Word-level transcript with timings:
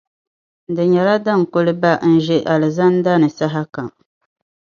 Di 0.75 0.83
nyɛla 0.91 1.15
din 1.25 1.41
kuli 1.53 1.73
ba 1.81 1.91
n-ʒe 2.11 2.37
alizanda 2.53 3.11
ni 3.17 3.29
sahakam. 3.37 3.89